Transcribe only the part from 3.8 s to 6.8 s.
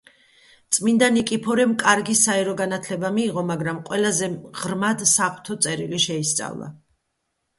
ყველაზე ღრმად საღვთო წერილი შეისწავლა.